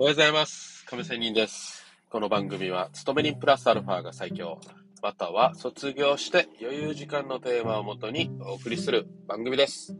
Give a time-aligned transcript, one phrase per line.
[0.00, 0.86] おはようございます。
[0.86, 1.84] 亀仙人です。
[2.08, 4.60] この番組は、勤め人プラスアルファが最強、
[5.02, 9.96] または卒業して余裕時間のテーマをもとにお送りする番組です。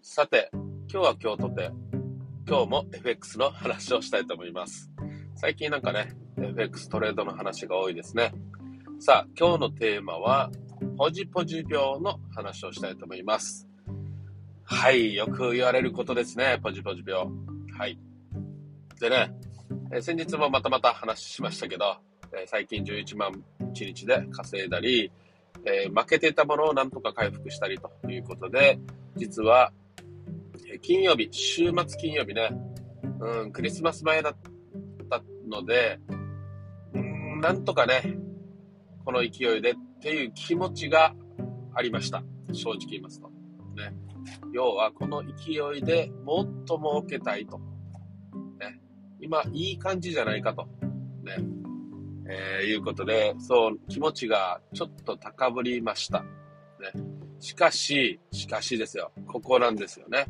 [0.00, 1.70] さて、今日は今日とて、
[2.48, 4.90] 今日も FX の話をしたいと思います。
[5.34, 8.32] 最近なんかね、FX トレードの話が多いですね。
[8.98, 10.50] さあ、今日のテーマは、
[10.96, 13.68] ポジポジ病の話をしたいと思います。
[14.64, 17.26] はい、よく言われることですね、ポジポジ病。
[17.76, 17.98] はい。
[19.00, 19.32] でね、
[19.92, 21.96] え先日もまたまた話しましたけど、
[22.32, 25.12] え最近11万1日で稼いだり、
[25.64, 28.78] え負けていたものをなんとか回復したりということで、
[29.16, 29.72] 実は、
[30.68, 32.50] え金曜日、週末金曜日ね、
[33.20, 34.36] うん、クリスマス前だっ
[35.08, 36.00] たので、
[36.94, 38.18] うん、なんとかね、
[39.04, 41.14] この勢いでっていう気持ちが
[41.74, 42.22] ありました。
[42.52, 43.28] 正直言いますと。
[43.76, 43.94] ね。
[44.52, 47.60] 要は、この勢いでもっと儲けたいと。
[49.20, 50.66] 今、いい感じじゃないかと。
[51.22, 51.36] ね。
[52.30, 56.20] えーいうことで、そう、気持ちがちょっと高ぶりました。
[56.22, 56.28] ね。
[57.40, 59.12] しかし、しかしですよ。
[59.26, 60.26] ここなんですよね。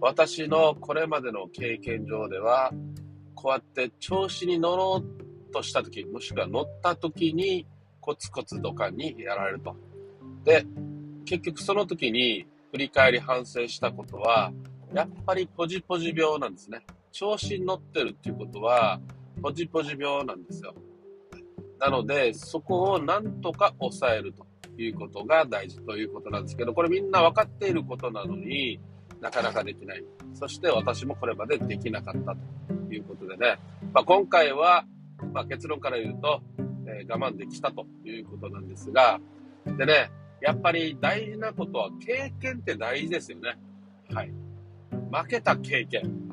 [0.00, 2.72] 私のこれまでの経験上では、
[3.34, 7.66] こうやって調子に乗ろうとしたとき、もしくは乗ったときに、
[8.00, 9.76] コツコツドカンにやられると。
[10.44, 10.64] で、
[11.24, 14.52] 結局その時に振り返り反省したことは、
[14.94, 16.80] やっぱりポジポジ病なんですね。
[17.12, 19.00] 調子に乗ってるっていうことは、
[19.42, 20.74] ポジポジ病なんですよ。
[21.78, 24.46] なので、そこをなんとか抑えると
[24.80, 28.80] いうことが大事ということなんですけど、これみんな分かっていることなのに
[29.20, 30.04] なかなかできない。
[30.34, 32.36] そして私もこれまでできなかった
[32.74, 33.58] ということでね、
[33.92, 34.84] まあ、今回は、
[35.32, 36.40] まあ、結論から言うと、
[36.86, 39.20] えー我慢できたということなんですが、
[39.76, 43.58] でね、やっぱり大事なことは経験って大事ですよね。
[44.12, 44.32] はい。
[45.12, 46.27] 負けた経験。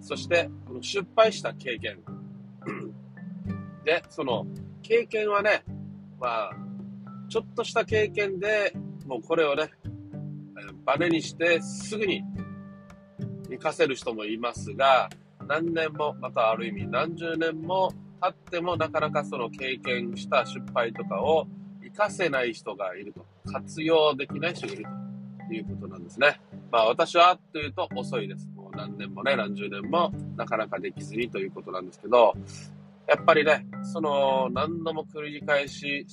[0.00, 1.98] そして、この失敗した経験。
[3.84, 4.46] で、その
[4.82, 5.64] 経験はね、
[6.20, 6.50] まあ、
[7.28, 8.74] ちょっとした経験で
[9.06, 9.90] もうこれをね、え
[10.84, 12.22] バネにしてすぐに
[13.44, 15.08] 活かせる人もいますが、
[15.46, 21.46] 何年も、またある意味何十年も経ってもなかなかその経験した失敗とかを
[21.82, 23.24] 活かせない人がいると。
[23.50, 24.84] 活用できない人がいる
[25.48, 26.38] ということなんですね。
[26.70, 28.46] まあ私はというと遅いです。
[28.78, 32.32] 何年もね、何十年もなかなかできずにということなんですけど、
[33.08, 36.06] やっぱりね、その何度も繰り返し、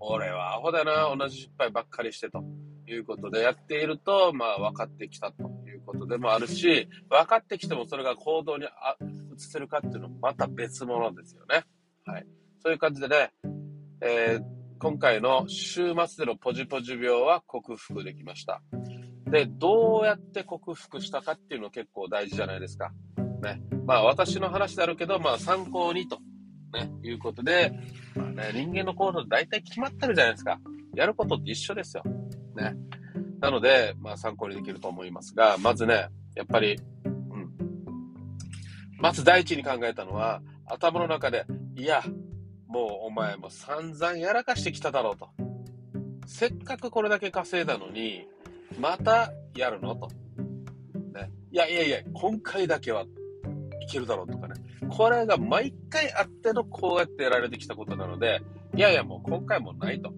[0.00, 2.42] 俺はアホだな、同じ失敗ばっかりしてと
[2.88, 8.96] いうことでやっていると、まあ分かってきたということでもあるし、分かってきてもそれが行動にあ
[9.36, 11.64] 移せるかっていうのもまた別物ですよね。
[12.04, 12.26] はい。
[12.60, 13.30] そういう感じでね、
[14.00, 18.62] えー今回の週末でのポジポジ病は克服できました。
[19.30, 22.92] で、どうやって克服したかっていうの結構大事じゃないですか。
[23.42, 23.62] ね。
[23.86, 26.18] まあ私の話であるけど、まあ参考にと、
[26.72, 27.72] ね、いうことで、
[28.14, 30.58] まあね、人間の行動大体決まってるじゃないですか。
[30.94, 32.02] やることって一緒ですよ。
[32.56, 32.74] ね。
[33.40, 37.50] なので、まあ参考にできると思いますが、まずね、やっぱり、うん。
[38.98, 41.46] まず第一に考えたのは、頭の中で、
[41.76, 42.02] いや、
[42.66, 45.28] もうお前も散々やらかしてきただろうと。
[46.26, 48.26] せっかくこれだけ稼いだのに、
[48.78, 49.96] またやるの？
[49.96, 50.08] と。
[51.14, 51.30] ね。
[51.50, 53.04] いやいやいや、今回だけは
[53.80, 54.54] いけるだろうとかね。
[54.88, 58.40] これが毎回あってのこうやってやられてきたことなので、
[58.74, 60.10] いやいやもう今回もないと。
[60.10, 60.16] ね。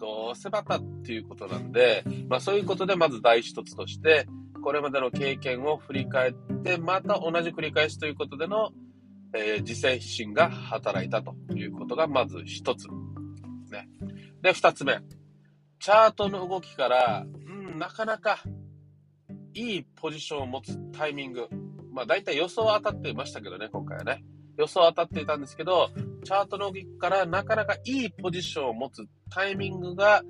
[0.00, 4.26] どうせまたっていうことなんで、まあそういうことでまず第一つとして、
[4.62, 6.32] これまでの経験を振り返っ
[6.62, 8.70] て、また同じ繰り返しということでの、
[9.34, 12.88] えー自制心が働いたということがまず一つ。
[13.70, 13.88] ね。
[14.42, 14.98] で、二つ目。
[15.84, 18.38] チャートの動きから、うん、なかなか
[19.52, 21.46] いいポジションを持つタイミング。
[21.92, 24.24] まあ大体予想は当たっていましたけどね、今回はね。
[24.56, 25.90] 予想は当たっていたんですけど、
[26.24, 30.22] チャートの動きからなかなかいいポジションを持つタイミングが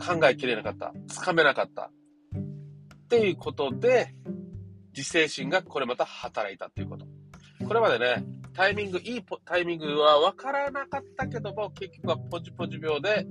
[0.00, 0.94] 考えきれなかった。
[1.08, 1.90] つかめなかった。
[1.90, 4.14] っていうことで、
[4.96, 7.06] 自制心がこれまた働いたっていうこと。
[7.68, 8.24] これまでね、
[8.54, 13.26] タイミング、いいポタイミングは分からなかったけども、結局はポジポジ病で、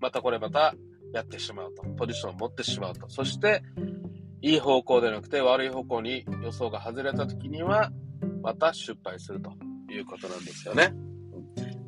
[0.00, 0.74] またこれまた
[1.12, 1.82] やってしまうと。
[1.96, 3.08] ポジションを持ってしまうと。
[3.08, 3.62] そして、
[4.42, 7.90] いい方向でなくて悪い方向に予想が外れた時には、
[8.42, 9.52] また失敗すると
[9.90, 10.92] いうことなんですよね。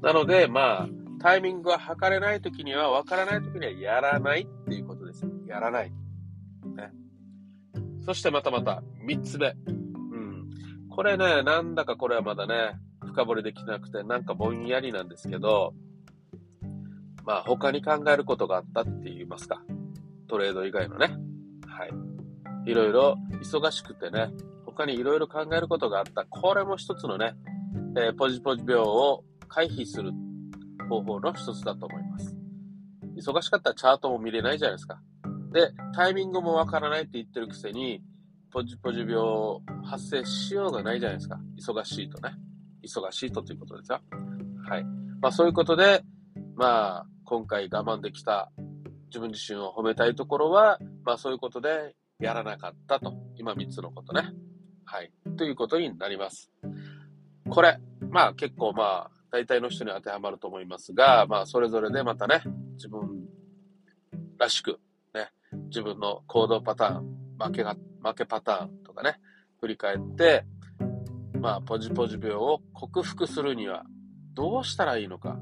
[0.00, 0.88] なので、まあ、
[1.20, 5.26] タイミングが測れない時には、分からない時にはやらないっていうことです。
[5.46, 5.90] やらない。
[5.90, 6.92] ね。
[8.04, 9.48] そしてまたまた、三つ目。
[9.48, 10.48] うん。
[10.88, 15.74] これね、なんだかこれはまだね、深掘りできなくて、なんかぼんやりなんですけど、
[17.26, 19.60] まあ他に考えることがあったって言いますか。
[20.28, 21.16] トレード以外のね。
[21.66, 22.70] はい。
[22.70, 24.30] いろいろ忙しくてね、
[24.64, 26.24] 他にいろいろ考えることがあった。
[26.24, 27.34] これも一つのね、
[27.96, 30.12] えー、ポジポジ病を回避する
[30.88, 32.36] 方法の一つだと思います。
[33.16, 35.00] 忙しかったらチャートも見れないじゃないですか。
[35.52, 38.02] で、タイミングもわからないって言ってるくせに、
[38.52, 39.16] ポジポジ病
[39.84, 41.38] 発生しようがないじゃないですか。
[41.58, 42.34] 忙しいとね。
[42.84, 44.00] 忙しいとということですよ。
[44.68, 44.84] はい。
[45.20, 46.04] まあそういうことで、
[46.56, 48.52] まあ今回我慢できた
[49.08, 53.14] 自分自身を褒めたいところは、まあそういうことでやらなかったと。
[53.34, 54.30] 今3つのことね。
[54.84, 55.10] はい。
[55.36, 56.52] ということになります。
[57.48, 57.78] これ、
[58.10, 62.42] まあ結構まあ大体の人に当てはまると思いますが、まあそれぞれでまたね、
[62.74, 63.26] 自分
[64.38, 64.78] らしく、
[65.12, 65.32] ね、
[65.68, 67.74] 自分の行動パターン、負けが、
[68.04, 69.18] 負けパターンとかね、
[69.60, 70.44] 振り返って、
[71.40, 73.82] まあポジポジ病を克服するには
[74.34, 75.40] どうしたらいいのか、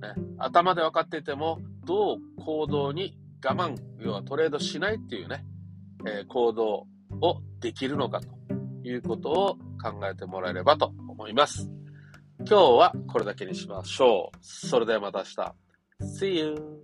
[0.00, 5.44] ね、頭で分かっていても、どう行動に我慢、要はトレードしないっていうね、
[6.06, 6.86] えー、行動
[7.20, 8.28] をできるのかと
[8.84, 11.70] いうことを考えてもらえればと思います。
[12.40, 14.38] 今日はこれだけにしましょう。
[14.40, 15.54] それではまた明日。
[16.22, 16.77] See you!